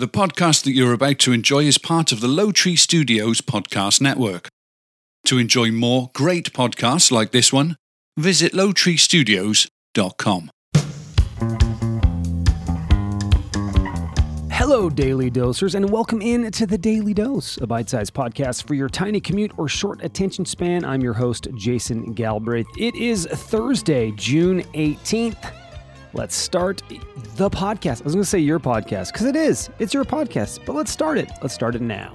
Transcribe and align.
The 0.00 0.08
podcast 0.08 0.64
that 0.64 0.72
you're 0.72 0.94
about 0.94 1.18
to 1.18 1.32
enjoy 1.32 1.64
is 1.64 1.76
part 1.76 2.10
of 2.10 2.22
the 2.22 2.26
Low 2.26 2.52
Tree 2.52 2.74
Studios 2.74 3.42
podcast 3.42 4.00
network. 4.00 4.48
To 5.26 5.36
enjoy 5.36 5.70
more 5.72 6.10
great 6.14 6.54
podcasts 6.54 7.12
like 7.12 7.32
this 7.32 7.52
one, 7.52 7.76
visit 8.16 8.54
lowtreestudios.com. 8.54 10.50
Hello, 14.50 14.88
Daily 14.88 15.30
Dosers, 15.30 15.74
and 15.74 15.90
welcome 15.90 16.22
in 16.22 16.50
to 16.50 16.66
the 16.66 16.78
Daily 16.78 17.12
Dose, 17.12 17.58
a 17.58 17.66
bite 17.66 17.90
sized 17.90 18.14
podcast 18.14 18.66
for 18.66 18.72
your 18.72 18.88
tiny 18.88 19.20
commute 19.20 19.52
or 19.58 19.68
short 19.68 20.02
attention 20.02 20.46
span. 20.46 20.82
I'm 20.82 21.02
your 21.02 21.12
host, 21.12 21.46
Jason 21.56 22.14
Galbraith. 22.14 22.68
It 22.78 22.94
is 22.94 23.26
Thursday, 23.26 24.12
June 24.12 24.62
18th. 24.72 25.52
Let's 26.12 26.34
start 26.34 26.82
the 26.88 27.48
podcast. 27.50 28.00
I 28.00 28.04
was 28.04 28.14
going 28.14 28.24
to 28.24 28.28
say 28.28 28.40
your 28.40 28.58
podcast 28.58 29.12
because 29.12 29.26
it 29.26 29.36
is. 29.36 29.70
It's 29.78 29.94
your 29.94 30.04
podcast, 30.04 30.64
but 30.66 30.74
let's 30.74 30.90
start 30.90 31.18
it. 31.18 31.30
Let's 31.40 31.54
start 31.54 31.76
it 31.76 31.82
now. 31.82 32.12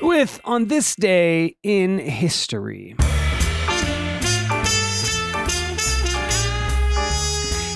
With 0.00 0.40
On 0.44 0.66
This 0.66 0.96
Day 0.96 1.56
in 1.62 1.98
History. 1.98 2.96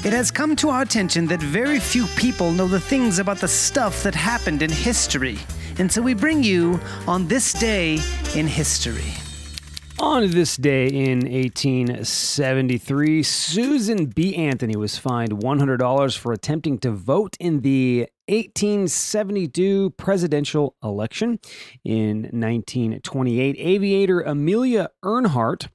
It 0.05 0.13
has 0.13 0.31
come 0.33 0.57
to 0.57 0.71
our 0.71 0.83
attention 0.83 1.27
that 1.27 1.41
very 1.41 1.79
few 1.79 2.07
people 2.17 2.51
know 2.51 2.67
the 2.67 2.81
things 2.81 3.19
about 3.19 3.39
the 3.39 3.47
stuff 3.47 4.03
that 4.03 4.15
happened 4.15 4.63
in 4.63 4.71
history. 4.71 5.39
And 5.79 5.93
so 5.93 6.03
we 6.03 6.15
bring 6.15 6.43
you 6.43 6.81
on 7.07 7.29
this 7.29 7.53
day 7.53 8.01
in 8.35 8.47
history. 8.49 9.22
On 10.03 10.29
this 10.29 10.57
day 10.57 10.89
in 10.89 11.21
1873, 11.21 13.23
Susan 13.23 14.07
B. 14.07 14.35
Anthony 14.35 14.75
was 14.75 14.99
fined 14.99 15.31
$100 15.31 16.19
for 16.19 16.33
attempting 16.33 16.79
to 16.79 16.91
vote 16.91 17.37
in 17.39 17.61
the 17.61 18.09
1872 18.27 19.91
presidential 19.91 20.75
election. 20.83 21.39
In 21.85 22.23
1928, 22.33 23.55
aviator 23.57 24.23
Amelia 24.23 24.91
Earhart 25.05 25.69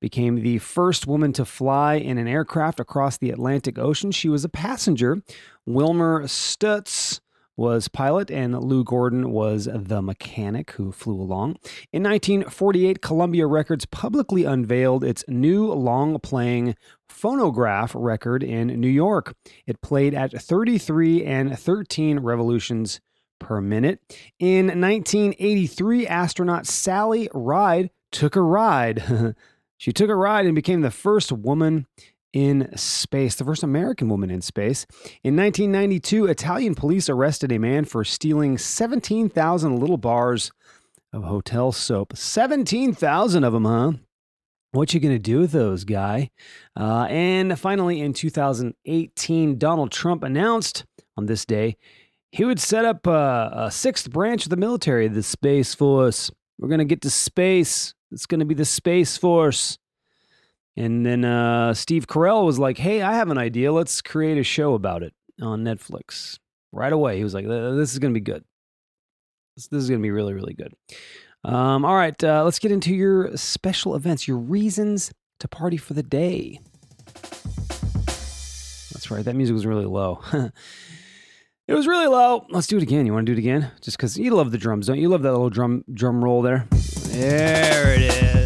became 0.00 0.36
the 0.36 0.60
first 0.60 1.06
woman 1.06 1.34
to 1.34 1.44
fly 1.44 1.96
in 1.96 2.16
an 2.16 2.26
aircraft 2.26 2.80
across 2.80 3.18
the 3.18 3.28
Atlantic 3.28 3.78
Ocean. 3.78 4.12
She 4.12 4.30
was 4.30 4.46
a 4.46 4.48
passenger. 4.48 5.22
Wilmer 5.66 6.22
Stutz 6.22 7.20
was 7.56 7.88
pilot 7.88 8.30
and 8.30 8.58
Lou 8.58 8.84
Gordon 8.84 9.30
was 9.30 9.68
the 9.72 10.02
mechanic 10.02 10.72
who 10.72 10.92
flew 10.92 11.20
along. 11.20 11.56
In 11.92 12.02
1948, 12.02 13.00
Columbia 13.00 13.46
Records 13.46 13.86
publicly 13.86 14.44
unveiled 14.44 15.04
its 15.04 15.24
new 15.28 15.72
long 15.72 16.18
playing 16.18 16.76
phonograph 17.08 17.92
record 17.94 18.42
in 18.42 18.68
New 18.80 18.88
York. 18.88 19.34
It 19.66 19.80
played 19.80 20.14
at 20.14 20.32
33 20.32 21.24
and 21.24 21.58
13 21.58 22.20
revolutions 22.20 23.00
per 23.38 23.60
minute. 23.60 24.00
In 24.38 24.66
1983, 24.66 26.06
astronaut 26.06 26.66
Sally 26.66 27.28
Ride 27.32 27.90
took 28.10 28.36
a 28.36 28.42
ride. 28.42 29.34
she 29.76 29.92
took 29.92 30.08
a 30.08 30.16
ride 30.16 30.46
and 30.46 30.54
became 30.54 30.80
the 30.80 30.90
first 30.90 31.30
woman 31.30 31.86
in 32.34 32.68
space, 32.76 33.36
the 33.36 33.44
first 33.44 33.62
American 33.62 34.08
woman 34.08 34.28
in 34.28 34.42
space. 34.42 34.84
In 35.22 35.36
1992, 35.36 36.26
Italian 36.26 36.74
police 36.74 37.08
arrested 37.08 37.52
a 37.52 37.58
man 37.58 37.84
for 37.84 38.04
stealing 38.04 38.58
17,000 38.58 39.78
little 39.78 39.96
bars 39.96 40.50
of 41.12 41.22
hotel 41.22 41.70
soap. 41.70 42.16
17,000 42.16 43.44
of 43.44 43.52
them, 43.52 43.64
huh? 43.64 43.92
What 44.72 44.92
you 44.92 44.98
gonna 44.98 45.20
do 45.20 45.38
with 45.38 45.52
those, 45.52 45.84
guy? 45.84 46.30
Uh, 46.76 47.06
and 47.08 47.56
finally, 47.56 48.00
in 48.00 48.12
2018, 48.12 49.56
Donald 49.56 49.92
Trump 49.92 50.24
announced 50.24 50.84
on 51.16 51.26
this 51.26 51.44
day 51.44 51.76
he 52.32 52.44
would 52.44 52.58
set 52.58 52.84
up 52.84 53.06
a, 53.06 53.52
a 53.54 53.70
sixth 53.70 54.10
branch 54.10 54.44
of 54.44 54.50
the 54.50 54.56
military, 54.56 55.06
the 55.06 55.22
Space 55.22 55.72
Force. 55.72 56.32
We're 56.58 56.68
gonna 56.68 56.84
get 56.84 57.02
to 57.02 57.10
space. 57.10 57.94
It's 58.10 58.26
gonna 58.26 58.44
be 58.44 58.56
the 58.56 58.64
Space 58.64 59.16
Force. 59.16 59.78
And 60.76 61.06
then 61.06 61.24
uh, 61.24 61.74
Steve 61.74 62.06
Carell 62.06 62.44
was 62.44 62.58
like, 62.58 62.78
"Hey, 62.78 63.02
I 63.02 63.14
have 63.14 63.30
an 63.30 63.38
idea. 63.38 63.72
Let's 63.72 64.02
create 64.02 64.38
a 64.38 64.42
show 64.42 64.74
about 64.74 65.02
it 65.02 65.14
on 65.40 65.62
Netflix." 65.62 66.38
Right 66.72 66.92
away, 66.92 67.16
he 67.16 67.24
was 67.24 67.34
like, 67.34 67.46
"This 67.46 67.92
is 67.92 67.98
going 67.98 68.12
to 68.12 68.18
be 68.18 68.24
good. 68.24 68.44
This, 69.56 69.68
this 69.68 69.82
is 69.82 69.88
going 69.88 70.00
to 70.00 70.02
be 70.02 70.10
really, 70.10 70.34
really 70.34 70.54
good." 70.54 70.74
Um, 71.44 71.84
all 71.84 71.94
right, 71.94 72.22
uh, 72.24 72.42
let's 72.42 72.58
get 72.58 72.72
into 72.72 72.94
your 72.94 73.36
special 73.36 73.94
events, 73.94 74.26
your 74.26 74.38
reasons 74.38 75.12
to 75.40 75.48
party 75.48 75.76
for 75.76 75.94
the 75.94 76.02
day. 76.02 76.58
That's 78.92 79.10
right. 79.10 79.24
That 79.24 79.36
music 79.36 79.52
was 79.52 79.66
really 79.66 79.84
low. 79.84 80.22
it 81.68 81.74
was 81.74 81.86
really 81.86 82.06
low. 82.06 82.46
Let's 82.48 82.66
do 82.66 82.78
it 82.78 82.82
again. 82.82 83.04
You 83.04 83.12
want 83.12 83.26
to 83.26 83.32
do 83.32 83.36
it 83.36 83.40
again? 83.40 83.70
Just 83.82 83.98
because 83.98 84.16
you 84.18 84.34
love 84.34 84.50
the 84.50 84.58
drums, 84.58 84.86
don't 84.86 84.96
you? 84.96 85.02
You 85.02 85.08
love 85.08 85.22
that 85.22 85.32
little 85.32 85.50
drum 85.50 85.84
drum 85.92 86.24
roll 86.24 86.40
there. 86.40 86.66
There 86.70 87.94
it 87.94 88.00
is. 88.00 88.43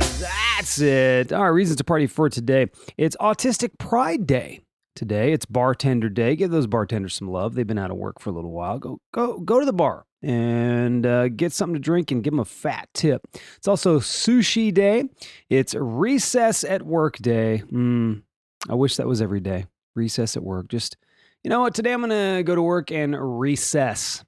It. 0.80 1.30
Right, 1.30 1.46
reasons 1.48 1.76
to 1.78 1.84
party 1.84 2.06
for 2.06 2.28
today. 2.28 2.66
It's 2.96 3.16
Autistic 3.16 3.78
Pride 3.78 4.26
Day. 4.26 4.60
Today 4.94 5.32
it's 5.32 5.46
Bartender 5.46 6.08
Day. 6.08 6.34
Give 6.34 6.50
those 6.50 6.66
bartenders 6.66 7.14
some 7.14 7.30
love. 7.30 7.54
They've 7.54 7.66
been 7.66 7.78
out 7.78 7.92
of 7.92 7.96
work 7.96 8.20
for 8.20 8.30
a 8.30 8.32
little 8.32 8.50
while. 8.50 8.78
Go 8.78 9.00
go 9.12 9.38
go 9.38 9.60
to 9.60 9.66
the 9.66 9.72
bar 9.72 10.06
and 10.22 11.06
uh, 11.06 11.28
get 11.28 11.52
something 11.52 11.74
to 11.74 11.80
drink 11.80 12.10
and 12.10 12.22
give 12.24 12.32
them 12.32 12.40
a 12.40 12.44
fat 12.44 12.88
tip. 12.94 13.22
It's 13.56 13.68
also 13.68 14.00
Sushi 14.00 14.74
Day. 14.74 15.04
It's 15.48 15.74
Recess 15.74 16.64
at 16.64 16.82
Work 16.82 17.18
Day. 17.18 17.62
Mm, 17.70 18.22
I 18.68 18.74
wish 18.74 18.96
that 18.96 19.06
was 19.06 19.22
every 19.22 19.40
day. 19.40 19.66
Recess 19.94 20.36
at 20.36 20.42
work. 20.42 20.68
Just 20.68 20.96
you 21.44 21.50
know 21.50 21.60
what? 21.60 21.74
Today 21.74 21.92
I'm 21.92 22.00
gonna 22.00 22.42
go 22.42 22.56
to 22.56 22.62
work 22.62 22.90
and 22.90 23.14
recess. 23.38 24.24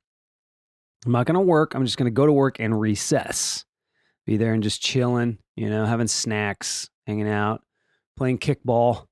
I'm 1.04 1.12
not 1.12 1.26
gonna 1.26 1.40
work. 1.40 1.74
I'm 1.74 1.84
just 1.84 1.96
gonna 1.96 2.10
go 2.10 2.26
to 2.26 2.32
work 2.32 2.60
and 2.60 2.80
recess. 2.80 3.64
Be 4.26 4.36
there 4.36 4.52
and 4.52 4.62
just 4.62 4.82
chilling 4.82 5.38
you 5.60 5.68
know, 5.68 5.84
having 5.84 6.08
snacks, 6.08 6.88
hanging 7.06 7.28
out, 7.28 7.62
playing 8.16 8.38
kickball, 8.38 9.04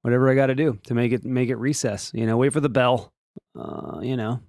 whatever 0.00 0.28
I 0.28 0.34
got 0.34 0.46
to 0.46 0.56
do 0.56 0.76
to 0.86 0.94
make 0.94 1.12
it 1.12 1.24
make 1.24 1.50
it 1.50 1.54
recess. 1.54 2.10
You 2.12 2.26
know, 2.26 2.36
wait 2.36 2.52
for 2.52 2.58
the 2.58 2.68
bell. 2.68 3.12
Uh, 3.56 4.00
you 4.02 4.16
know, 4.16 4.40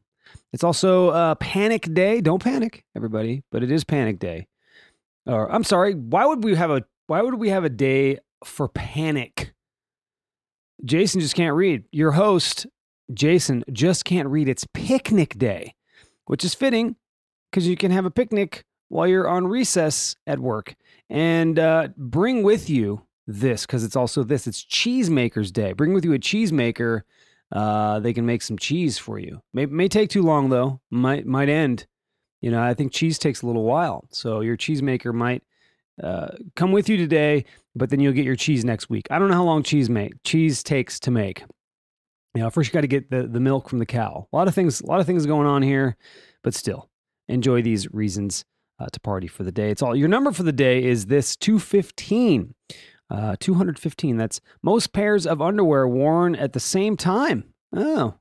it's 0.54 0.64
also 0.64 1.10
uh, 1.10 1.36
Panic 1.36 1.94
Day. 1.94 2.20
Don't 2.20 2.44
panic, 2.44 2.84
everybody, 2.96 3.44
but 3.52 3.62
it 3.62 3.70
is 3.70 3.84
Panic 3.84 4.18
Day. 4.18 4.48
Or 5.28 5.52
I'm 5.52 5.64
sorry, 5.64 5.94
why 5.94 6.26
would 6.26 6.44
we 6.44 6.56
have 6.56 6.72
a 6.72 6.82
why 7.06 7.22
would 7.22 7.36
we 7.36 7.50
have 7.50 7.64
a 7.64 7.70
day 7.70 8.18
for 8.44 8.68
panic? 8.68 9.54
Jason 10.84 11.22
just 11.22 11.36
can't 11.36 11.56
read. 11.56 11.84
Your 11.92 12.14
host, 12.14 12.66
Jason, 13.14 13.64
just 13.72 14.04
can't 14.04 14.28
read. 14.30 14.50
It's 14.50 14.66
Picnic 14.74 15.38
Day, 15.38 15.76
which 16.26 16.44
is 16.44 16.56
fitting 16.56 16.96
because 17.52 17.68
you 17.68 17.78
can 17.78 17.92
have 17.92 18.06
a 18.06 18.12
picnic 18.12 18.66
while 18.94 19.08
you're 19.08 19.28
on 19.28 19.48
recess 19.48 20.16
at 20.28 20.40
work 20.40 20.76
and 21.10 21.58
uh, 21.58 21.88
bring 21.98 22.44
with 22.44 22.70
you 22.70 23.02
this 23.26 23.66
because 23.66 23.84
it's 23.84 23.96
also 23.96 24.24
this 24.24 24.46
it's 24.46 24.64
cheesemakers 24.64 25.52
day. 25.52 25.74
Bring 25.74 25.94
with 25.94 26.06
you 26.06 26.14
a 26.14 26.20
cheesemaker 26.20 27.02
uh, 27.52 28.00
they 28.00 28.14
can 28.14 28.26
make 28.26 28.42
some 28.42 28.58
cheese 28.58 28.98
for 28.98 29.20
you. 29.20 29.42
May, 29.54 29.66
may 29.66 29.88
take 29.88 30.10
too 30.10 30.22
long 30.22 30.50
though. 30.50 30.80
Might 30.92 31.26
might 31.26 31.50
end. 31.50 31.88
You 32.42 32.52
know 32.52 32.62
i 32.62 32.74
think 32.74 32.92
cheese 32.92 33.18
takes 33.18 33.42
a 33.42 33.48
little 33.48 33.64
while 33.64 34.06
so 34.12 34.42
your 34.42 34.58
cheesemaker 34.58 35.14
might 35.14 35.44
uh, 36.04 36.28
come 36.56 36.72
with 36.74 36.90
you 36.90 36.98
today 36.98 37.46
but 37.76 37.90
then 37.90 38.00
you'll 38.00 38.14
get 38.14 38.26
your 38.26 38.36
cheese 38.36 38.64
next 38.64 38.90
week. 38.90 39.08
I 39.10 39.18
don't 39.18 39.30
know 39.30 39.36
how 39.36 39.44
long 39.44 39.64
cheese 39.64 39.90
make 39.90 40.12
cheese 40.24 40.62
takes 40.62 41.00
to 41.02 41.12
make. 41.12 41.44
You 42.36 42.44
know 42.44 42.50
first 42.52 42.70
you 42.70 42.74
got 42.74 42.82
to 42.82 42.88
get 42.88 43.10
the, 43.10 43.24
the 43.24 43.40
milk 43.40 43.70
from 43.70 43.80
the 43.80 43.88
cow. 43.88 44.28
A 44.32 44.36
lot 44.36 44.48
of 44.48 44.54
things 44.54 44.82
a 44.82 44.86
lot 44.86 45.00
of 45.00 45.08
things 45.08 45.26
going 45.26 45.48
on 45.48 45.64
here 45.64 45.98
but 46.44 46.54
still 46.54 46.90
enjoy 47.28 47.62
these 47.62 47.92
reasons 47.92 48.46
uh, 48.80 48.88
to 48.92 49.00
party 49.00 49.28
for 49.28 49.44
the 49.44 49.52
day. 49.52 49.70
It's 49.70 49.82
all 49.82 49.96
your 49.96 50.08
number 50.08 50.32
for 50.32 50.44
the 50.44 50.52
day 50.52 50.84
is 50.84 51.08
this 51.08 51.36
215. 51.36 52.54
Uh, 53.10 53.36
215. 53.40 54.18
That's 54.18 54.42
most 54.62 54.94
pairs 54.94 55.28
of 55.28 55.42
underwear 55.42 55.88
worn 55.88 56.36
at 56.36 56.54
the 56.54 56.60
same 56.60 56.98
time. 56.98 57.54
Oh. 57.76 58.16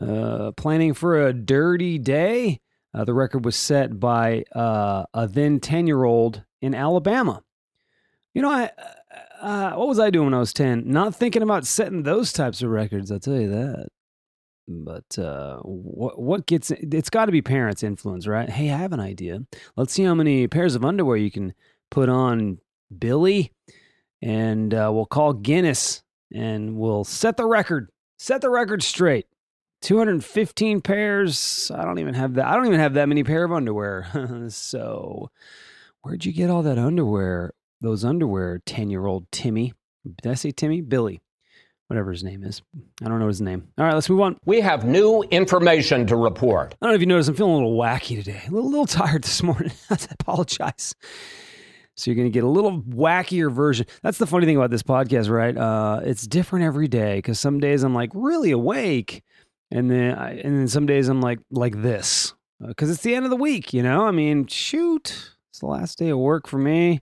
Uh, 0.00 0.52
planning 0.52 0.92
for 0.92 1.26
a 1.26 1.32
dirty 1.32 1.98
day. 1.98 2.60
Uh, 2.92 3.04
the 3.04 3.14
record 3.14 3.44
was 3.44 3.56
set 3.56 3.98
by 3.98 4.44
uh, 4.54 5.04
a 5.14 5.26
then 5.26 5.58
10 5.60 5.86
year 5.86 6.04
old 6.04 6.44
in 6.60 6.74
Alabama. 6.74 7.42
You 8.34 8.42
know, 8.42 8.50
I, 8.50 8.70
uh, 9.40 9.72
what 9.74 9.88
was 9.88 9.98
I 9.98 10.10
doing 10.10 10.26
when 10.26 10.34
I 10.34 10.38
was 10.38 10.52
10? 10.52 10.84
Not 10.86 11.14
thinking 11.14 11.42
about 11.42 11.66
setting 11.66 12.02
those 12.02 12.32
types 12.32 12.62
of 12.62 12.70
records, 12.70 13.10
I'll 13.10 13.20
tell 13.20 13.40
you 13.40 13.50
that. 13.50 13.88
But 14.66 15.18
uh, 15.18 15.58
what 15.58 16.18
what 16.18 16.46
gets 16.46 16.70
it's 16.70 17.10
got 17.10 17.26
to 17.26 17.32
be 17.32 17.42
parents' 17.42 17.82
influence, 17.82 18.26
right? 18.26 18.48
Hey, 18.48 18.70
I 18.70 18.76
have 18.78 18.92
an 18.92 19.00
idea. 19.00 19.40
Let's 19.76 19.92
see 19.92 20.04
how 20.04 20.14
many 20.14 20.46
pairs 20.48 20.74
of 20.74 20.84
underwear 20.84 21.16
you 21.16 21.30
can 21.30 21.52
put 21.90 22.08
on 22.08 22.58
Billy, 22.98 23.52
and 24.22 24.72
uh, 24.72 24.90
we'll 24.92 25.06
call 25.06 25.34
Guinness, 25.34 26.02
and 26.32 26.76
we'll 26.76 27.04
set 27.04 27.36
the 27.36 27.46
record. 27.46 27.90
Set 28.18 28.40
the 28.40 28.50
record 28.50 28.82
straight. 28.82 29.26
215 29.82 30.80
pairs. 30.80 31.70
I 31.74 31.84
don't 31.84 31.98
even 31.98 32.14
have 32.14 32.34
that. 32.34 32.46
I 32.46 32.56
don't 32.56 32.66
even 32.66 32.80
have 32.80 32.94
that 32.94 33.08
many 33.08 33.22
pair 33.22 33.44
of 33.44 33.52
underwear. 33.52 34.46
so, 34.48 35.30
where'd 36.00 36.24
you 36.24 36.32
get 36.32 36.48
all 36.48 36.62
that 36.62 36.78
underwear? 36.78 37.52
Those 37.82 38.02
underwear, 38.02 38.62
10 38.64 38.88
year 38.88 39.04
old 39.04 39.30
Timmy. 39.30 39.74
Did 40.22 40.30
I 40.30 40.34
say 40.34 40.52
Timmy? 40.52 40.80
Billy. 40.80 41.20
Whatever 41.88 42.10
his 42.10 42.24
name 42.24 42.42
is. 42.42 42.62
I 43.02 43.08
don't 43.08 43.18
know 43.18 43.28
his 43.28 43.40
name. 43.40 43.68
All 43.78 43.84
right, 43.84 43.94
let's 43.94 44.08
move 44.08 44.20
on. 44.20 44.38
We 44.44 44.60
have 44.60 44.84
new 44.84 45.22
information 45.24 46.06
to 46.06 46.16
report. 46.16 46.74
I 46.80 46.86
don't 46.86 46.90
know 46.90 46.94
if 46.94 47.00
you 47.00 47.06
noticed, 47.06 47.28
I'm 47.28 47.36
feeling 47.36 47.52
a 47.52 47.56
little 47.56 47.76
wacky 47.76 48.16
today. 48.16 48.42
A 48.46 48.50
little, 48.50 48.70
little 48.70 48.86
tired 48.86 49.24
this 49.24 49.42
morning. 49.42 49.72
I 49.90 49.96
apologize. 50.10 50.94
So 51.96 52.10
you're 52.10 52.16
going 52.16 52.26
to 52.26 52.34
get 52.34 52.44
a 52.44 52.48
little 52.48 52.80
wackier 52.82 53.52
version. 53.52 53.86
That's 54.02 54.18
the 54.18 54.26
funny 54.26 54.46
thing 54.46 54.56
about 54.56 54.70
this 54.70 54.82
podcast, 54.82 55.30
right? 55.30 55.56
Uh, 55.56 56.00
it's 56.04 56.26
different 56.26 56.64
every 56.64 56.88
day 56.88 57.16
because 57.16 57.38
some 57.38 57.60
days 57.60 57.84
I'm 57.84 57.94
like 57.94 58.10
really 58.14 58.50
awake, 58.50 59.22
and 59.70 59.88
then 59.90 60.16
I, 60.16 60.32
and 60.32 60.58
then 60.58 60.66
some 60.66 60.86
days 60.86 61.08
I'm 61.08 61.20
like 61.20 61.38
like 61.52 61.82
this 61.82 62.34
because 62.60 62.88
uh, 62.88 62.92
it's 62.94 63.02
the 63.02 63.14
end 63.14 63.26
of 63.26 63.30
the 63.30 63.36
week. 63.36 63.72
You 63.72 63.84
know, 63.84 64.06
I 64.06 64.10
mean, 64.10 64.48
shoot, 64.48 65.36
it's 65.50 65.60
the 65.60 65.66
last 65.66 65.98
day 65.98 66.08
of 66.08 66.18
work 66.18 66.48
for 66.48 66.58
me. 66.58 67.00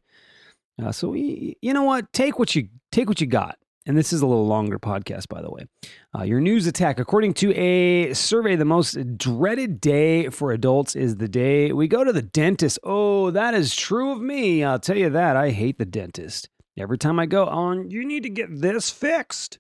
Uh, 0.83 0.93
so 0.93 1.09
we, 1.09 1.57
you 1.63 1.73
know 1.73 1.85
what? 1.85 2.13
Take 2.13 2.39
what 2.39 2.55
you 2.55 2.69
take 2.91 3.09
what 3.09 3.21
you 3.21 3.27
got 3.27 3.57
and 3.87 3.97
this 3.97 4.13
is 4.13 4.23
a 4.23 4.27
little 4.27 4.47
longer 4.47 4.79
podcast, 4.79 5.29
by 5.29 5.43
the 5.43 5.51
way. 5.51 5.67
Uh, 6.17 6.23
your 6.23 6.41
news 6.41 6.67
attack. 6.67 7.01
According 7.01 7.35
to 7.35 7.53
a 7.55 8.15
survey, 8.15 8.55
the 8.55 8.65
most 8.65 8.97
dreaded 9.17 9.81
day 9.81 10.29
for 10.29 10.53
adults 10.53 10.95
is 10.95 11.17
the 11.17 11.29
day 11.29 11.73
we 11.73 11.89
go 11.89 12.05
to 12.05 12.13
the 12.13 12.23
dentist. 12.23 12.79
Oh, 12.85 13.31
that 13.31 13.55
is 13.55 13.75
true 13.75 14.13
of 14.13 14.21
me. 14.21 14.63
I'll 14.63 14.79
tell 14.79 14.97
you 14.97 15.11
that. 15.11 15.37
I 15.37 15.51
hate 15.51 15.79
the 15.79 15.85
dentist. 15.85 16.49
Every 16.79 16.97
time 16.97 17.19
I 17.19 17.27
go 17.27 17.47
on, 17.47 17.91
you 17.91 18.07
need 18.07 18.23
to 18.23 18.31
get 18.31 18.49
this 18.61 18.89
fixed 18.89 19.59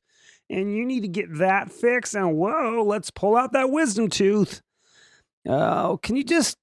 and 0.48 0.74
you 0.74 0.84
need 0.84 1.00
to 1.00 1.08
get 1.08 1.38
that 1.38 1.72
fixed. 1.72 2.14
And 2.14 2.36
whoa, 2.36 2.84
let's 2.86 3.10
pull 3.10 3.36
out 3.36 3.52
that 3.52 3.70
wisdom 3.70 4.08
tooth. 4.08 4.62
Oh, 5.48 5.98
can 6.02 6.16
you 6.16 6.24
just 6.24 6.56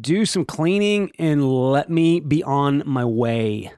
do 0.00 0.26
some 0.26 0.44
cleaning 0.44 1.12
and 1.18 1.48
let 1.48 1.88
me 1.88 2.18
be 2.18 2.42
on 2.42 2.82
my 2.84 3.04
way? 3.04 3.72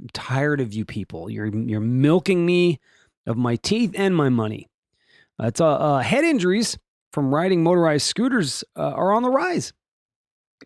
I'm 0.00 0.08
tired 0.12 0.60
of 0.60 0.72
you 0.72 0.84
people. 0.84 1.30
You're 1.30 1.46
you're 1.46 1.80
milking 1.80 2.46
me 2.46 2.80
of 3.26 3.36
my 3.36 3.56
teeth 3.56 3.92
and 3.94 4.16
my 4.16 4.28
money. 4.28 4.68
Uh, 5.40 5.48
it's 5.48 5.60
uh, 5.60 5.98
head 5.98 6.24
injuries 6.24 6.78
from 7.12 7.34
riding 7.34 7.62
motorized 7.62 8.06
scooters 8.06 8.64
uh, 8.76 8.82
are 8.82 9.12
on 9.12 9.22
the 9.22 9.30
rise. 9.30 9.72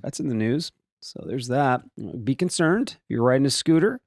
That's 0.02 0.20
in 0.20 0.28
the 0.28 0.34
news. 0.34 0.72
So 1.00 1.24
there's 1.26 1.48
that. 1.48 1.82
Be 2.24 2.34
concerned 2.34 2.96
if 2.96 3.02
you're 3.08 3.22
riding 3.22 3.46
a 3.46 3.50
scooter. 3.50 4.00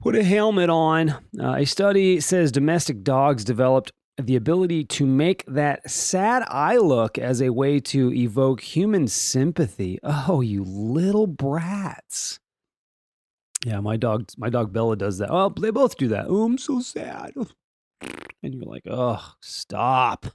Put 0.00 0.14
a 0.14 0.22
helmet 0.22 0.70
on. 0.70 1.10
Uh, 1.38 1.56
a 1.58 1.64
study 1.64 2.20
says 2.20 2.52
domestic 2.52 3.02
dogs 3.02 3.44
developed 3.44 3.92
the 4.18 4.36
ability 4.36 4.84
to 4.84 5.06
make 5.06 5.44
that 5.46 5.90
sad 5.90 6.42
eye 6.48 6.76
look 6.76 7.18
as 7.18 7.42
a 7.42 7.50
way 7.50 7.80
to 7.80 8.12
evoke 8.12 8.60
human 8.62 9.08
sympathy. 9.08 9.98
Oh, 10.02 10.40
you 10.40 10.64
little 10.64 11.26
brats. 11.26 12.40
Yeah, 13.64 13.80
my 13.80 13.96
dog, 13.96 14.28
my 14.36 14.50
dog 14.50 14.72
Bella 14.72 14.96
does 14.96 15.18
that. 15.18 15.30
Oh, 15.30 15.48
they 15.48 15.70
both 15.70 15.96
do 15.96 16.08
that. 16.08 16.26
Oh, 16.28 16.44
I'm 16.44 16.58
so 16.58 16.80
sad. 16.80 17.32
And 18.42 18.54
you're 18.54 18.64
like, 18.64 18.84
oh, 18.88 19.34
stop. 19.40 20.26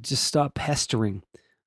Just 0.00 0.24
stop 0.24 0.54
pestering. 0.54 1.22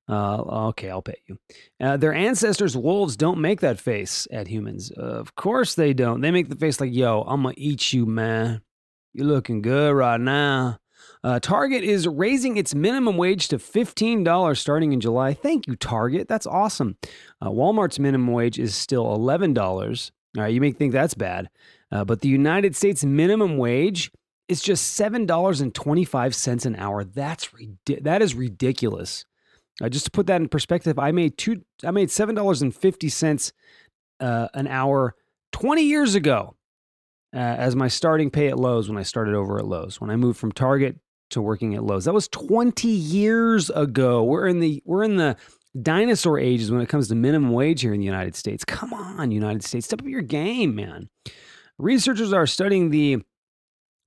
Uh, 0.08 0.68
okay, 0.68 0.90
I'll 0.90 1.02
pay 1.02 1.20
you. 1.26 1.38
Uh, 1.80 1.96
their 1.96 2.12
ancestors, 2.12 2.76
wolves, 2.76 3.16
don't 3.16 3.40
make 3.40 3.60
that 3.60 3.80
face 3.80 4.26
at 4.30 4.48
humans. 4.48 4.92
Uh, 4.96 5.00
of 5.00 5.34
course 5.34 5.74
they 5.74 5.94
don't. 5.94 6.20
They 6.20 6.30
make 6.30 6.48
the 6.48 6.56
face 6.56 6.80
like, 6.80 6.92
yo, 6.92 7.22
I'm 7.22 7.42
going 7.42 7.54
to 7.54 7.60
eat 7.60 7.92
you, 7.92 8.04
man. 8.06 8.62
You're 9.14 9.26
looking 9.26 9.62
good 9.62 9.92
right 9.92 10.20
now. 10.20 10.78
Uh, 11.24 11.38
Target 11.38 11.84
is 11.84 12.08
raising 12.08 12.56
its 12.56 12.74
minimum 12.74 13.16
wage 13.16 13.48
to 13.48 13.58
$15 13.58 14.56
starting 14.58 14.92
in 14.92 15.00
July. 15.00 15.34
Thank 15.34 15.68
you, 15.68 15.76
Target. 15.76 16.26
That's 16.26 16.46
awesome. 16.46 16.96
Uh, 17.40 17.50
Walmart's 17.50 18.00
minimum 18.00 18.32
wage 18.32 18.58
is 18.58 18.74
still 18.74 19.04
$11. 19.06 20.10
All 20.36 20.42
right, 20.42 20.52
you 20.52 20.60
may 20.60 20.72
think 20.72 20.92
that's 20.92 21.14
bad, 21.14 21.48
uh, 21.92 22.04
but 22.04 22.22
the 22.22 22.28
United 22.28 22.74
States 22.74 23.04
minimum 23.04 23.58
wage 23.58 24.10
is 24.48 24.62
just 24.62 24.98
$7.25 24.98 26.66
an 26.66 26.76
hour. 26.76 27.04
That's 27.04 27.48
that 28.00 28.22
is 28.22 28.34
ridiculous. 28.34 29.24
Uh, 29.80 29.88
just 29.88 30.06
to 30.06 30.10
put 30.10 30.26
that 30.26 30.40
in 30.40 30.48
perspective, 30.48 30.98
I 30.98 31.12
made 31.12 31.36
two 31.38 31.62
I 31.84 31.90
made 31.90 32.08
$7.50 32.08 33.52
uh, 34.20 34.48
an 34.54 34.66
hour 34.68 35.14
20 35.52 35.82
years 35.82 36.14
ago. 36.14 36.56
Uh, 37.34 37.38
as 37.38 37.74
my 37.74 37.88
starting 37.88 38.30
pay 38.30 38.48
at 38.48 38.58
Lowe's 38.58 38.90
when 38.90 38.98
I 38.98 39.02
started 39.04 39.34
over 39.34 39.58
at 39.58 39.64
Lowe's. 39.66 39.98
When 40.02 40.10
I 40.10 40.16
moved 40.16 40.38
from 40.38 40.52
Target 40.52 40.98
to 41.32 41.42
working 41.42 41.74
at 41.74 41.84
Lowe's. 41.84 42.04
That 42.04 42.14
was 42.14 42.28
20 42.28 42.88
years 42.88 43.70
ago. 43.70 44.22
We're 44.24 44.46
in 44.46 44.60
the 44.60 44.82
we're 44.84 45.04
in 45.04 45.16
the 45.16 45.36
dinosaur 45.80 46.38
ages 46.38 46.70
when 46.70 46.80
it 46.80 46.88
comes 46.88 47.08
to 47.08 47.14
minimum 47.14 47.52
wage 47.52 47.80
here 47.82 47.94
in 47.94 48.00
the 48.00 48.06
United 48.06 48.36
States. 48.36 48.64
Come 48.64 48.92
on, 48.92 49.30
United 49.30 49.64
States, 49.64 49.86
step 49.86 50.00
up 50.00 50.06
your 50.08 50.22
game, 50.22 50.74
man. 50.74 51.08
Researchers 51.78 52.32
are 52.32 52.46
studying 52.46 52.90
the 52.90 53.22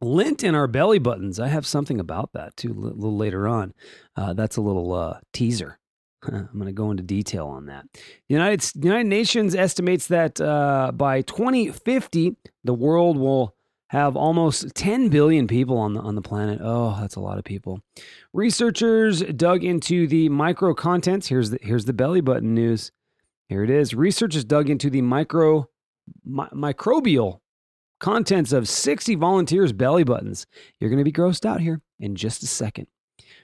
lint 0.02 0.44
in 0.44 0.56
our 0.56 0.68
belly 0.68 1.00
buttons. 1.00 1.40
I 1.40 1.48
have 1.48 1.66
something 1.66 2.00
about 2.00 2.34
that 2.34 2.56
too 2.56 2.72
a 2.72 2.74
little 2.74 3.18
later 3.18 3.48
on. 3.48 3.74
Uh, 4.16 4.34
that's 4.34 4.58
a 4.58 4.62
little 4.62 4.94
uh, 4.94 5.20
teaser. 5.34 5.80
I'm 6.24 6.50
going 6.54 6.68
to 6.68 6.72
go 6.72 6.92
into 6.92 7.04
detail 7.04 7.48
on 7.48 7.68
that. 7.68 7.86
The 7.94 8.36
United, 8.36 8.72
United 8.76 9.08
Nations 9.08 9.56
estimates 9.56 10.08
that 10.08 10.40
uh, 10.40 10.92
by 10.94 11.22
2050, 11.22 12.36
the 12.64 12.74
world 12.74 13.18
will 13.18 13.56
have 13.90 14.16
almost 14.16 14.74
10 14.76 15.10
billion 15.10 15.48
people 15.48 15.78
on 15.78 15.94
the 15.94 16.02
on 16.02 16.16
the 16.16 16.22
planet. 16.22 16.60
Oh, 16.62 16.98
that's 17.00 17.16
a 17.16 17.20
lot 17.20 17.38
of 17.38 17.44
people. 17.44 17.82
Researchers 18.34 19.22
dug 19.22 19.64
into 19.64 20.08
the 20.08 20.30
micro 20.30 20.74
contents. 20.74 21.28
Here's 21.28 21.52
the 21.52 21.60
here's 21.62 21.86
the 21.86 21.94
belly 21.94 22.22
button 22.22 22.56
news. 22.56 22.92
Here 23.48 23.64
it 23.64 23.70
is. 23.70 23.94
Researchers 23.94 24.44
dug 24.44 24.70
into 24.70 24.90
the 24.90 25.02
micro 25.02 25.70
mi- 26.24 26.46
microbial 26.54 27.42
contents 28.00 28.52
of 28.52 28.68
60 28.68 29.14
volunteers' 29.16 29.72
belly 29.72 30.04
buttons. 30.04 30.48
You're 30.80 30.90
going 30.90 30.98
to 30.98 31.04
be 31.04 31.12
grossed 31.12 31.46
out 31.46 31.62
here 31.62 31.82
in 32.00 32.16
just 32.16 32.42
a 32.44 32.48
second. 32.48 32.88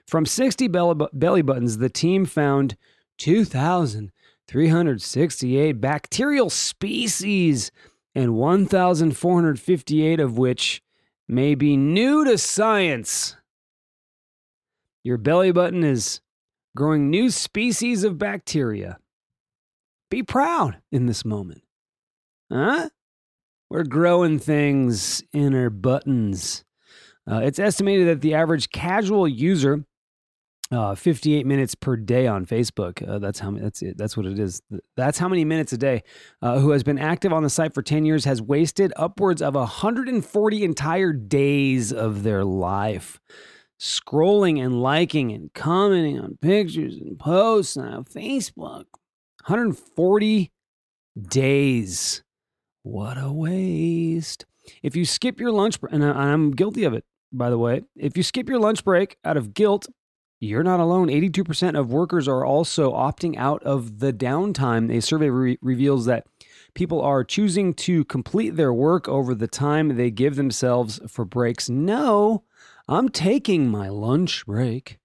From 0.06 0.26
60 0.26 0.68
belly, 0.68 1.06
belly 1.12 1.42
buttons, 1.42 1.78
the 1.78 1.88
team 1.88 2.26
found 2.26 2.76
2,368 3.18 5.72
bacterial 5.80 6.50
species 6.50 7.72
and 8.14 8.34
1,458 8.34 10.20
of 10.20 10.38
which 10.38 10.82
may 11.28 11.54
be 11.54 11.76
new 11.76 12.24
to 12.24 12.36
science. 12.36 13.36
Your 15.02 15.18
belly 15.18 15.52
button 15.52 15.82
is 15.82 16.20
growing 16.76 17.10
new 17.10 17.30
species 17.30 18.04
of 18.04 18.18
bacteria. 18.18 18.98
Be 20.10 20.22
proud 20.22 20.78
in 20.90 21.06
this 21.06 21.24
moment. 21.24 21.62
Huh? 22.50 22.90
We're 23.70 23.84
growing 23.84 24.38
things 24.38 25.22
in 25.32 25.54
our 25.54 25.70
buttons. 25.70 26.64
Uh, 27.26 27.38
it's 27.38 27.58
estimated 27.58 28.08
that 28.08 28.20
the 28.20 28.34
average 28.34 28.70
casual 28.70 29.26
user 29.26 29.84
uh, 30.72 30.94
58 30.94 31.46
minutes 31.46 31.74
per 31.74 31.96
day 31.96 32.26
on 32.26 32.46
Facebook. 32.46 33.06
Uh, 33.06 33.18
that's 33.18 33.38
how 33.38 33.50
that's 33.52 33.82
it. 33.82 33.98
That's 33.98 34.16
what 34.16 34.26
it 34.26 34.38
is. 34.38 34.62
That's 34.96 35.18
how 35.18 35.28
many 35.28 35.44
minutes 35.44 35.72
a 35.72 35.78
day. 35.78 36.02
Uh, 36.40 36.58
who 36.58 36.70
has 36.70 36.82
been 36.82 36.98
active 36.98 37.32
on 37.32 37.42
the 37.42 37.50
site 37.50 37.74
for 37.74 37.82
10 37.82 38.04
years 38.04 38.24
has 38.24 38.40
wasted 38.40 38.92
upwards 38.96 39.42
of 39.42 39.54
140 39.54 40.64
entire 40.64 41.12
days 41.12 41.92
of 41.92 42.22
their 42.22 42.44
life 42.44 43.20
scrolling 43.82 44.64
and 44.64 44.80
liking 44.80 45.32
and 45.32 45.52
commenting 45.54 46.18
on 46.18 46.38
pictures 46.40 46.94
and 46.96 47.18
posts 47.18 47.76
on 47.76 48.04
Facebook. 48.04 48.84
140 49.44 50.52
days. 51.20 52.22
What 52.84 53.18
a 53.18 53.32
waste. 53.32 54.46
If 54.84 54.94
you 54.94 55.04
skip 55.04 55.40
your 55.40 55.50
lunch 55.50 55.78
and 55.90 56.04
I'm 56.04 56.52
guilty 56.52 56.84
of 56.84 56.94
it, 56.94 57.04
by 57.32 57.50
the 57.50 57.58
way, 57.58 57.82
if 57.96 58.16
you 58.16 58.22
skip 58.22 58.48
your 58.48 58.60
lunch 58.60 58.84
break 58.84 59.16
out 59.24 59.36
of 59.36 59.52
guilt 59.52 59.88
you're 60.42 60.64
not 60.64 60.80
alone. 60.80 61.06
82% 61.06 61.78
of 61.78 61.92
workers 61.92 62.26
are 62.26 62.44
also 62.44 62.92
opting 62.92 63.36
out 63.36 63.62
of 63.62 64.00
the 64.00 64.12
downtime. 64.12 64.92
A 64.92 65.00
survey 65.00 65.30
re- 65.30 65.58
reveals 65.62 66.06
that 66.06 66.26
people 66.74 67.00
are 67.00 67.22
choosing 67.22 67.72
to 67.74 68.04
complete 68.06 68.56
their 68.56 68.72
work 68.72 69.08
over 69.08 69.36
the 69.36 69.46
time 69.46 69.96
they 69.96 70.10
give 70.10 70.34
themselves 70.34 70.98
for 71.06 71.24
breaks. 71.24 71.68
No, 71.70 72.42
I'm 72.88 73.08
taking 73.08 73.68
my 73.68 73.88
lunch 73.88 74.44
break 74.44 74.98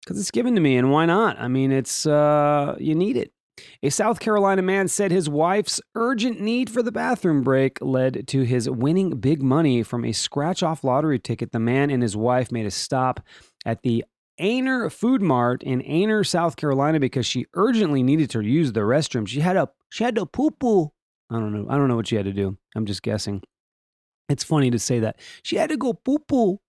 because 0.00 0.18
it's 0.18 0.32
given 0.32 0.56
to 0.56 0.60
me, 0.60 0.76
and 0.76 0.90
why 0.90 1.06
not? 1.06 1.38
I 1.38 1.46
mean, 1.46 1.70
it's 1.70 2.04
uh, 2.04 2.74
you 2.80 2.96
need 2.96 3.16
it. 3.16 3.32
A 3.84 3.90
South 3.90 4.18
Carolina 4.18 4.62
man 4.62 4.88
said 4.88 5.12
his 5.12 5.28
wife's 5.28 5.80
urgent 5.94 6.40
need 6.40 6.70
for 6.70 6.82
the 6.82 6.92
bathroom 6.92 7.42
break 7.42 7.78
led 7.80 8.26
to 8.28 8.42
his 8.42 8.68
winning 8.68 9.10
big 9.18 9.42
money 9.42 9.84
from 9.84 10.04
a 10.04 10.12
scratch 10.12 10.64
off 10.64 10.82
lottery 10.82 11.20
ticket. 11.20 11.52
The 11.52 11.60
man 11.60 11.90
and 11.90 12.02
his 12.02 12.16
wife 12.16 12.50
made 12.50 12.66
a 12.66 12.70
stop 12.70 13.20
at 13.64 13.82
the 13.82 14.04
Aynor 14.40 14.92
Food 14.92 15.22
Mart 15.22 15.62
in 15.62 15.80
Aynor, 15.82 16.26
South 16.26 16.56
Carolina, 16.56 17.00
because 17.00 17.26
she 17.26 17.46
urgently 17.54 18.02
needed 18.02 18.30
to 18.30 18.40
use 18.40 18.72
the 18.72 18.80
restroom. 18.80 19.26
She 19.26 19.40
had 19.40 19.56
a 19.56 19.68
she 19.90 20.04
had 20.04 20.14
to 20.16 20.26
poo 20.26 20.50
poo. 20.50 20.92
I 21.30 21.34
don't 21.34 21.52
know. 21.52 21.66
I 21.68 21.76
don't 21.76 21.88
know 21.88 21.96
what 21.96 22.06
she 22.08 22.16
had 22.16 22.26
to 22.26 22.32
do. 22.32 22.56
I'm 22.74 22.86
just 22.86 23.02
guessing. 23.02 23.42
It's 24.28 24.44
funny 24.44 24.70
to 24.70 24.78
say 24.78 25.00
that 25.00 25.18
she 25.42 25.56
had 25.56 25.70
to 25.70 25.76
go 25.76 25.92
poo 25.92 26.18
poo. 26.18 26.60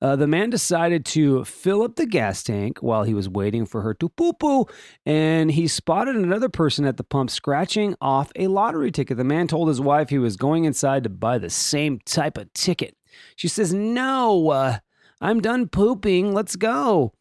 Uh, 0.00 0.16
the 0.16 0.26
man 0.26 0.50
decided 0.50 1.04
to 1.04 1.44
fill 1.44 1.82
up 1.82 1.94
the 1.94 2.06
gas 2.06 2.42
tank 2.42 2.78
while 2.80 3.04
he 3.04 3.14
was 3.14 3.28
waiting 3.28 3.64
for 3.64 3.82
her 3.82 3.94
to 3.94 4.08
poo 4.08 4.32
poo, 4.32 4.66
and 5.06 5.52
he 5.52 5.68
spotted 5.68 6.16
another 6.16 6.48
person 6.48 6.84
at 6.84 6.96
the 6.96 7.04
pump 7.04 7.30
scratching 7.30 7.94
off 8.00 8.32
a 8.34 8.48
lottery 8.48 8.90
ticket. 8.90 9.16
The 9.16 9.22
man 9.22 9.46
told 9.46 9.68
his 9.68 9.80
wife 9.80 10.08
he 10.08 10.18
was 10.18 10.36
going 10.36 10.64
inside 10.64 11.04
to 11.04 11.08
buy 11.08 11.38
the 11.38 11.50
same 11.50 12.00
type 12.04 12.36
of 12.36 12.52
ticket. 12.52 12.96
She 13.36 13.46
says, 13.46 13.72
No, 13.72 14.48
uh, 14.50 14.78
I'm 15.22 15.40
done 15.40 15.68
pooping. 15.68 16.32
Let's 16.32 16.56
go. 16.56 17.14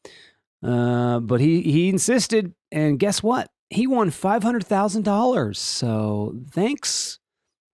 Uh, 0.62 1.20
but 1.20 1.40
he, 1.40 1.62
he 1.62 1.88
insisted. 1.88 2.54
And 2.72 3.00
guess 3.00 3.24
what? 3.24 3.50
He 3.70 3.88
won 3.88 4.10
$500,000. 4.10 5.56
So 5.56 6.36
thanks. 6.52 7.20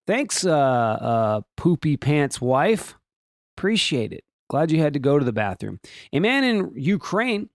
Thanks, 0.06 0.46
uh, 0.46 0.52
uh, 0.52 1.42
poopy 1.58 1.98
pants 1.98 2.40
wife. 2.40 2.96
Appreciate 3.58 4.14
it. 4.14 4.24
Glad 4.50 4.72
you 4.72 4.80
had 4.80 4.94
to 4.94 5.00
go 5.00 5.18
to 5.18 5.26
the 5.26 5.34
bathroom. 5.34 5.80
A 6.14 6.20
man 6.20 6.44
in 6.44 6.72
Ukraine 6.76 7.50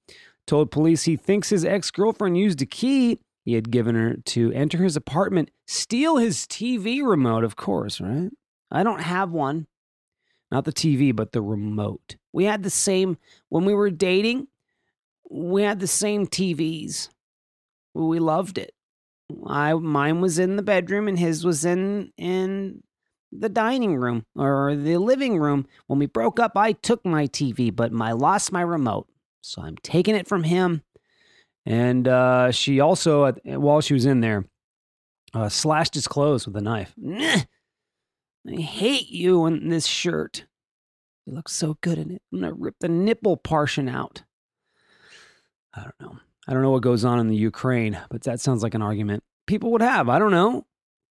told 0.47 0.71
police 0.71 1.05
he 1.05 1.17
thinks 1.17 1.49
his 1.49 1.65
ex 1.65 1.91
girlfriend 1.91 2.37
used 2.37 2.61
a 2.61 2.67
key 2.67 3.21
he 3.45 3.55
had 3.55 3.71
given 3.71 3.95
her 3.95 4.17
to 4.17 4.53
enter 4.53 4.79
his 4.79 4.97
apartment, 4.97 5.51
steal 5.67 6.17
his 6.17 6.47
TV 6.47 7.03
remote, 7.03 7.45
of 7.45 7.57
course, 7.57 8.01
right? 8.01 8.31
I 8.71 8.83
don't 8.83 9.01
have 9.01 9.31
one. 9.31 9.67
Not 10.51 10.65
the 10.65 10.73
TV, 10.73 11.15
but 11.15 11.33
the 11.33 11.43
remote. 11.43 12.17
We 12.33 12.45
had 12.45 12.63
the 12.63 12.71
same, 12.71 13.19
when 13.49 13.65
we 13.65 13.75
were 13.75 13.91
dating, 13.91 14.49
we 15.31 15.63
had 15.63 15.81
the 15.81 15.87
same 15.87 16.27
TVs. 16.27 17.09
We 17.95 18.19
loved 18.19 18.59
it. 18.59 18.75
I 19.47 19.73
mine 19.75 20.21
was 20.21 20.39
in 20.39 20.57
the 20.57 20.63
bedroom 20.63 21.09
and 21.09 21.19
his 21.19 21.45
was 21.45 21.65
in 21.65 22.13
in 22.19 22.83
the 23.31 23.49
dining 23.49 23.97
room 23.97 24.27
or 24.37 24.77
the 24.77 24.99
living 24.99 25.39
room. 25.39 25.67
When 25.87 25.99
we 25.99 26.07
broke 26.07 26.39
up, 26.39 26.53
I 26.57 26.73
took 26.73 27.05
my 27.05 27.27
TV, 27.27 27.75
but 27.75 27.93
I 27.99 28.13
lost 28.13 28.53
my 28.53 28.61
remote. 28.61 29.09
So 29.41 29.63
I'm 29.63 29.77
taking 29.83 30.15
it 30.15 30.29
from 30.29 30.45
him. 30.45 30.83
And 31.65 32.07
uh, 32.09 32.51
she 32.51 32.81
also, 32.81 33.33
while 33.45 33.81
she 33.81 33.95
was 33.95 34.05
in 34.05 34.21
there, 34.21 34.45
uh, 35.33 35.49
slashed 35.49 35.95
his 35.95 36.09
clothes 36.09 36.47
with 36.47 36.57
a 36.57 36.61
knife. 36.61 36.95
I 37.09 38.61
hate 38.61 39.09
you 39.09 39.47
in 39.47 39.69
this 39.69 39.87
shirt. 39.87 40.45
You 41.27 41.35
look 41.35 41.49
so 41.49 41.79
good 41.81 41.99
in 41.99 42.11
it. 42.11 42.23
I'm 42.33 42.41
going 42.41 42.53
to 42.53 42.61
rip 42.61 42.77
the 42.81 42.89
nipple 42.89 43.37
portion 43.37 43.89
out. 43.89 44.23
I 45.75 45.83
don't 45.83 46.01
know. 46.01 46.19
I 46.49 46.53
don't 46.53 46.63
know 46.63 46.71
what 46.71 46.83
goes 46.83 47.05
on 47.05 47.21
in 47.21 47.29
the 47.29 47.37
Ukraine, 47.37 47.99
but 48.11 48.23
that 48.25 48.41
sounds 48.41 48.63
like 48.63 48.75
an 48.75 48.83
argument 48.83 49.23
people 49.47 49.71
would 49.73 49.83
have. 49.83 50.09
I 50.09 50.19
don't 50.19 50.31
know. 50.31 50.67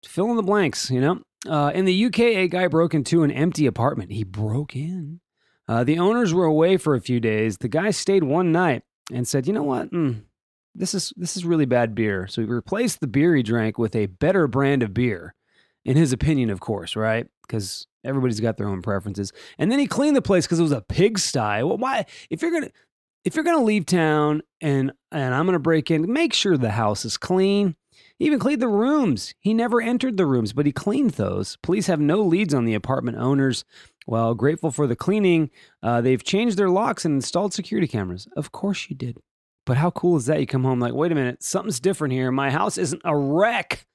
Fill 0.04 0.30
in 0.30 0.36
the 0.36 0.42
blanks, 0.42 0.90
you 0.90 1.00
know? 1.00 1.20
Uh, 1.48 1.70
in 1.74 1.84
the 1.84 2.06
UK, 2.06 2.20
a 2.20 2.48
guy 2.48 2.68
broke 2.68 2.94
into 2.94 3.22
an 3.22 3.30
empty 3.30 3.66
apartment. 3.66 4.12
He 4.12 4.24
broke 4.24 4.74
in. 4.74 5.20
Uh, 5.68 5.84
the 5.84 5.98
owners 5.98 6.34
were 6.34 6.44
away 6.44 6.76
for 6.76 6.94
a 6.94 7.00
few 7.00 7.20
days. 7.20 7.58
The 7.58 7.68
guy 7.68 7.90
stayed 7.90 8.24
one 8.24 8.52
night 8.52 8.82
and 9.12 9.26
said, 9.26 9.46
"You 9.46 9.52
know 9.52 9.62
what? 9.62 9.90
Mm, 9.92 10.22
this 10.74 10.94
is 10.94 11.12
this 11.16 11.36
is 11.36 11.44
really 11.44 11.64
bad 11.64 11.94
beer." 11.94 12.26
So 12.26 12.42
he 12.42 12.48
replaced 12.48 13.00
the 13.00 13.06
beer 13.06 13.34
he 13.34 13.42
drank 13.42 13.78
with 13.78 13.94
a 13.96 14.06
better 14.06 14.46
brand 14.46 14.82
of 14.82 14.92
beer, 14.92 15.34
in 15.84 15.96
his 15.96 16.12
opinion, 16.12 16.50
of 16.50 16.60
course, 16.60 16.96
right? 16.96 17.26
Because 17.46 17.86
everybody's 18.04 18.40
got 18.40 18.56
their 18.56 18.68
own 18.68 18.82
preferences. 18.82 19.32
And 19.58 19.70
then 19.70 19.78
he 19.78 19.86
cleaned 19.86 20.16
the 20.16 20.22
place 20.22 20.46
because 20.46 20.60
it 20.60 20.64
was 20.64 20.72
a 20.72 20.82
pigsty. 20.82 21.62
Well, 21.62 21.78
why? 21.78 22.06
If 22.30 22.42
you're 22.42 22.52
gonna 22.52 22.70
if 23.24 23.34
you're 23.34 23.44
gonna 23.44 23.64
leave 23.64 23.86
town 23.86 24.42
and 24.60 24.92
and 25.10 25.34
I'm 25.34 25.46
gonna 25.46 25.58
break 25.58 25.90
in, 25.90 26.12
make 26.12 26.32
sure 26.32 26.56
the 26.56 26.70
house 26.70 27.04
is 27.04 27.16
clean. 27.16 27.76
He 28.18 28.26
even 28.26 28.38
cleaned 28.38 28.62
the 28.62 28.68
rooms. 28.68 29.34
He 29.40 29.54
never 29.54 29.80
entered 29.80 30.16
the 30.16 30.26
rooms, 30.26 30.52
but 30.52 30.66
he 30.66 30.72
cleaned 30.72 31.12
those. 31.12 31.56
Police 31.62 31.86
have 31.86 32.00
no 32.00 32.22
leads 32.22 32.54
on 32.54 32.64
the 32.64 32.74
apartment 32.74 33.18
owners. 33.18 33.64
Well, 34.06 34.34
grateful 34.34 34.70
for 34.70 34.86
the 34.86 34.96
cleaning, 34.96 35.50
uh, 35.82 36.00
they've 36.00 36.22
changed 36.22 36.58
their 36.58 36.68
locks 36.68 37.04
and 37.04 37.14
installed 37.14 37.54
security 37.54 37.88
cameras. 37.88 38.28
Of 38.36 38.52
course 38.52 38.88
you 38.88 38.96
did. 38.96 39.16
But 39.66 39.78
how 39.78 39.90
cool 39.90 40.16
is 40.16 40.26
that? 40.26 40.40
You 40.40 40.46
come 40.46 40.64
home 40.64 40.78
like, 40.78 40.92
wait 40.92 41.10
a 41.10 41.14
minute, 41.14 41.42
something's 41.42 41.80
different 41.80 42.12
here. 42.12 42.30
My 42.30 42.50
house 42.50 42.76
isn't 42.76 43.02
a 43.04 43.16
wreck. 43.16 43.86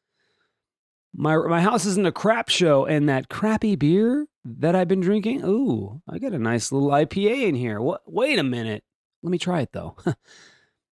My 1.14 1.38
my 1.38 1.62
house 1.62 1.86
isn't 1.86 2.06
a 2.06 2.12
crap 2.12 2.50
show, 2.50 2.86
and 2.86 3.10
that 3.10 3.30
crappy 3.30 3.76
beer 3.76 4.28
that 4.46 4.76
I've 4.76 4.88
been 4.88 5.02
drinking. 5.02 5.44
Ooh, 5.44 6.02
I 6.08 6.20
got 6.20 6.34
a 6.34 6.40
nice 6.40 6.72
little 6.72 6.90
IPA 6.90 7.48
in 7.48 7.56
here. 7.56 7.82
What? 7.82 8.02
Wait 8.06 8.40
a 8.40 8.44
minute. 8.44 8.84
Let 9.24 9.32
me 9.32 9.38
try 9.38 9.62
it 9.62 9.70
though. 9.72 9.96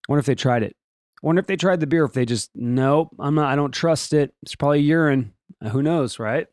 Wonder 0.09 0.19
if 0.19 0.25
they 0.25 0.35
tried 0.35 0.63
it. 0.63 0.75
Wonder 1.21 1.39
if 1.39 1.47
they 1.47 1.55
tried 1.55 1.79
the 1.79 1.87
beer. 1.87 2.05
If 2.05 2.13
they 2.13 2.25
just 2.25 2.49
nope, 2.55 3.09
I'm 3.19 3.35
not. 3.35 3.51
I 3.51 3.55
don't 3.55 3.73
trust 3.73 4.13
it. 4.13 4.33
It's 4.41 4.55
probably 4.55 4.81
urine. 4.81 5.33
Uh, 5.63 5.69
who 5.69 5.81
knows, 5.81 6.19
right? 6.19 6.47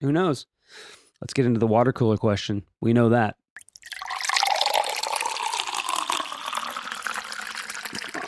Who 0.00 0.12
knows? 0.12 0.46
Let's 1.20 1.34
get 1.34 1.46
into 1.46 1.60
the 1.60 1.66
water 1.66 1.92
cooler 1.92 2.16
question. 2.16 2.64
We 2.80 2.92
know 2.92 3.10
that. 3.10 3.36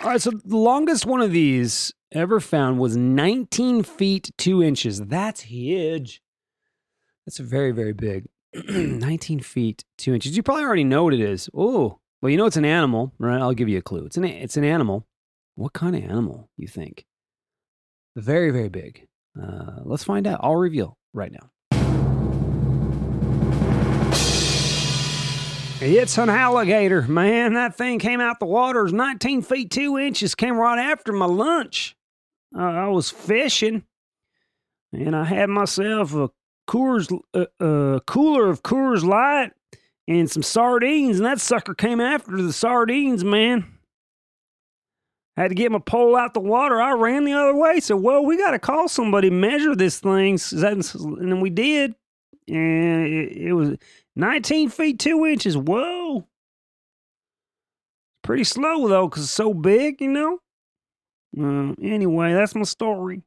All 0.02 0.12
right, 0.12 0.22
so 0.22 0.30
the 0.30 0.56
longest 0.56 1.04
one 1.04 1.20
of 1.20 1.32
these 1.32 1.92
ever 2.12 2.40
found 2.40 2.78
was 2.78 2.96
19 2.96 3.82
feet 3.82 4.30
2 4.38 4.62
inches. 4.62 5.00
That's 5.00 5.42
huge. 5.42 6.22
That's 7.24 7.38
very, 7.38 7.72
very 7.72 7.92
big. 7.92 8.26
19 8.68 9.40
feet 9.40 9.84
2 9.98 10.14
inches. 10.14 10.36
You 10.36 10.42
probably 10.42 10.64
already 10.64 10.84
know 10.84 11.04
what 11.04 11.14
it 11.14 11.20
is. 11.20 11.50
Oh, 11.54 11.98
well, 12.20 12.30
you 12.30 12.36
know 12.36 12.46
it's 12.46 12.56
an 12.56 12.64
animal, 12.64 13.12
right? 13.18 13.40
I'll 13.40 13.52
give 13.52 13.68
you 13.68 13.78
a 13.78 13.82
clue. 13.82 14.06
It's 14.06 14.16
an, 14.16 14.24
it's 14.24 14.56
an 14.56 14.64
animal. 14.64 15.06
What 15.54 15.72
kind 15.72 15.96
of 15.96 16.02
animal, 16.02 16.50
you 16.56 16.68
think? 16.68 17.06
Very, 18.14 18.50
very 18.50 18.68
big. 18.68 19.06
Uh, 19.40 19.80
let's 19.84 20.04
find 20.04 20.26
out. 20.26 20.40
I'll 20.42 20.56
reveal 20.56 20.96
right 21.12 21.32
now. 21.32 21.50
It's 25.78 26.16
an 26.16 26.30
alligator. 26.30 27.02
Man, 27.02 27.52
that 27.52 27.76
thing 27.76 27.98
came 27.98 28.20
out 28.20 28.40
the 28.40 28.46
water. 28.46 28.84
It's 28.84 28.94
19 28.94 29.42
feet 29.42 29.70
2 29.70 29.98
inches. 29.98 30.34
Came 30.34 30.56
right 30.56 30.78
after 30.78 31.12
my 31.12 31.26
lunch. 31.26 31.94
Uh, 32.56 32.62
I 32.62 32.88
was 32.88 33.10
fishing 33.10 33.84
and 34.92 35.14
I 35.14 35.24
had 35.24 35.50
myself 35.50 36.14
a 36.14 36.30
Coors, 36.66 37.12
uh, 37.34 37.46
uh, 37.62 38.00
cooler 38.06 38.48
of 38.48 38.62
Coors 38.62 39.04
Light 39.04 39.52
and 40.08 40.30
some 40.30 40.42
sardines, 40.42 41.18
and 41.18 41.26
that 41.26 41.40
sucker 41.40 41.74
came 41.74 42.00
after 42.00 42.40
the 42.42 42.52
sardines, 42.52 43.22
man. 43.22 43.64
had 45.36 45.48
to 45.48 45.54
get 45.54 45.70
my 45.70 45.78
pole 45.78 46.16
out 46.16 46.34
the 46.34 46.40
water. 46.40 46.80
I 46.80 46.92
ran 46.92 47.24
the 47.24 47.34
other 47.34 47.54
way. 47.54 47.80
So, 47.80 47.96
well, 47.96 48.24
we 48.24 48.36
got 48.36 48.52
to 48.52 48.58
call 48.58 48.88
somebody, 48.88 49.30
measure 49.30 49.76
this 49.76 50.00
thing. 50.00 50.38
And 50.52 50.82
then 50.82 51.40
we 51.40 51.50
did. 51.50 51.94
And 52.48 53.06
it, 53.06 53.36
it 53.36 53.52
was 53.52 53.76
19 54.16 54.70
feet 54.70 54.98
2 54.98 55.26
inches. 55.26 55.56
Whoa. 55.56 56.26
Pretty 58.22 58.44
slow, 58.44 58.88
though, 58.88 59.08
because 59.08 59.24
it's 59.24 59.32
so 59.32 59.54
big, 59.54 60.00
you 60.00 60.08
know? 60.08 60.38
Uh, 61.38 61.74
anyway, 61.82 62.32
that's 62.32 62.54
my 62.54 62.62
story. 62.64 63.22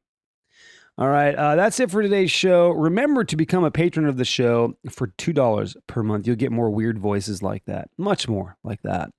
All 0.98 1.08
right, 1.08 1.34
uh, 1.34 1.56
that's 1.56 1.80
it 1.80 1.90
for 1.90 2.02
today's 2.02 2.30
show. 2.30 2.70
Remember 2.70 3.24
to 3.24 3.34
become 3.34 3.64
a 3.64 3.70
patron 3.70 4.04
of 4.04 4.18
the 4.18 4.24
show 4.26 4.76
for 4.90 5.06
$2 5.06 5.76
per 5.86 6.02
month. 6.02 6.26
You'll 6.26 6.36
get 6.36 6.52
more 6.52 6.68
weird 6.68 6.98
voices 6.98 7.42
like 7.42 7.64
that, 7.64 7.88
much 7.96 8.28
more 8.28 8.58
like 8.64 8.82
that. 8.82 9.10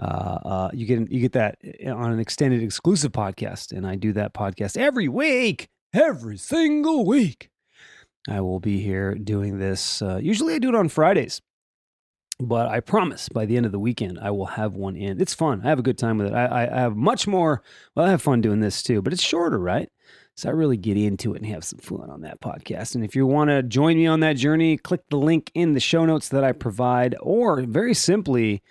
Uh, 0.00 0.38
uh, 0.44 0.70
you 0.72 0.86
get 0.86 1.12
you 1.12 1.20
get 1.20 1.32
that 1.32 1.58
on 1.86 2.12
an 2.12 2.18
extended 2.18 2.62
exclusive 2.62 3.12
podcast, 3.12 3.72
and 3.76 3.86
I 3.86 3.96
do 3.96 4.14
that 4.14 4.32
podcast 4.32 4.78
every 4.78 5.06
week, 5.06 5.68
every 5.92 6.38
single 6.38 7.04
week. 7.04 7.50
I 8.28 8.40
will 8.40 8.60
be 8.60 8.80
here 8.80 9.14
doing 9.14 9.58
this. 9.58 10.00
Uh, 10.02 10.20
usually, 10.22 10.54
I 10.54 10.58
do 10.58 10.68
it 10.68 10.74
on 10.74 10.88
Fridays, 10.88 11.40
but 12.38 12.68
I 12.68 12.80
promise 12.80 13.28
by 13.28 13.46
the 13.46 13.56
end 13.56 13.66
of 13.66 13.72
the 13.72 13.78
weekend, 13.78 14.18
I 14.20 14.30
will 14.30 14.46
have 14.46 14.74
one 14.74 14.96
in. 14.96 15.20
It's 15.20 15.34
fun. 15.34 15.62
I 15.64 15.68
have 15.68 15.78
a 15.78 15.82
good 15.82 15.98
time 15.98 16.18
with 16.18 16.28
it. 16.28 16.34
I, 16.34 16.46
I, 16.46 16.62
I 16.76 16.80
have 16.80 16.96
much 16.96 17.26
more. 17.26 17.62
Well, 17.94 18.06
I 18.06 18.10
have 18.10 18.22
fun 18.22 18.40
doing 18.40 18.60
this 18.60 18.82
too, 18.82 19.02
but 19.02 19.12
it's 19.12 19.22
shorter, 19.22 19.58
right? 19.58 19.88
So 20.36 20.48
I 20.48 20.52
really 20.52 20.78
get 20.78 20.96
into 20.96 21.34
it 21.34 21.42
and 21.42 21.50
have 21.52 21.64
some 21.64 21.78
fun 21.78 22.08
on 22.08 22.22
that 22.22 22.40
podcast. 22.40 22.94
And 22.94 23.04
if 23.04 23.14
you 23.14 23.26
want 23.26 23.50
to 23.50 23.62
join 23.62 23.96
me 23.96 24.06
on 24.06 24.20
that 24.20 24.36
journey, 24.36 24.78
click 24.78 25.02
the 25.10 25.18
link 25.18 25.50
in 25.54 25.74
the 25.74 25.80
show 25.80 26.06
notes 26.06 26.30
that 26.30 26.42
I 26.42 26.52
provide, 26.52 27.14
or 27.20 27.60
very 27.62 27.92
simply, 27.92 28.62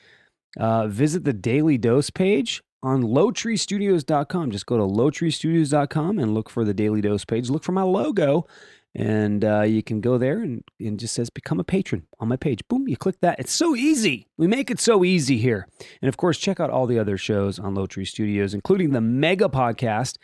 uh, 0.60 0.88
visit 0.88 1.24
the 1.24 1.34
Daily 1.34 1.78
Dose 1.78 2.10
page 2.10 2.64
on 2.84 3.04
lowtreestudios.com. 3.04 4.52
Just 4.52 4.66
go 4.66 4.78
to 4.78 4.84
lowtreestudios.com 4.84 6.18
and 6.18 6.34
look 6.34 6.50
for 6.50 6.66
the 6.66 6.74
Daily 6.74 7.02
Dose 7.02 7.26
page. 7.26 7.50
Look 7.50 7.64
for 7.64 7.74
my 7.74 7.84
logo, 7.84 8.48
and 8.94 9.46
uh, 9.46 9.62
you 9.62 9.82
can 9.82 10.02
go 10.02 10.18
there 10.18 10.40
and, 10.40 10.64
and 10.80 11.00
just 11.00 11.14
says 11.14 11.30
become 11.30 11.60
a 11.60 11.64
patron 11.64 12.08
on 12.20 12.28
my 12.28 12.36
page. 12.36 12.68
Boom, 12.68 12.88
you 12.88 12.98
click 12.98 13.20
that. 13.22 13.40
It's 13.40 13.54
so 13.54 13.76
easy. 13.76 14.28
We 14.38 14.48
make 14.48 14.70
it 14.70 14.80
so 14.80 15.04
easy 15.04 15.38
here. 15.38 15.68
And 16.02 16.10
of 16.10 16.18
course, 16.18 16.38
check 16.38 16.60
out 16.60 16.70
all 16.70 16.88
the 16.88 17.00
other 17.00 17.18
shows 17.18 17.60
on 17.60 17.76
Low 17.76 17.88
Tree 17.88 18.06
Studios, 18.06 18.54
including 18.54 18.92
the 18.92 19.02
Mega 19.02 19.48
Podcast, 19.48 20.18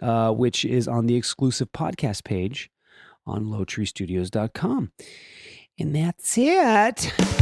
uh, 0.00 0.30
which 0.32 0.64
is 0.64 0.86
on 0.86 1.06
the 1.06 1.16
exclusive 1.16 1.72
podcast 1.72 2.24
page 2.24 2.70
on 3.26 3.46
lowtreestudios.com. 3.46 4.92
And 5.78 5.94
that's 5.94 6.38
it. 6.38 7.41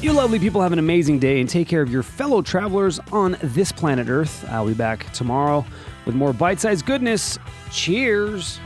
You 0.00 0.14
lovely 0.14 0.38
people 0.38 0.62
have 0.62 0.72
an 0.72 0.78
amazing 0.78 1.18
day 1.18 1.40
and 1.40 1.48
take 1.48 1.68
care 1.68 1.82
of 1.82 1.90
your 1.90 2.02
fellow 2.02 2.40
travelers 2.40 2.98
on 3.12 3.36
this 3.42 3.70
planet 3.70 4.08
Earth. 4.08 4.46
I'll 4.48 4.66
be 4.66 4.72
back 4.72 5.12
tomorrow 5.12 5.62
with 6.06 6.14
more 6.14 6.32
bite 6.32 6.58
sized 6.58 6.86
goodness. 6.86 7.38
Cheers. 7.70 8.60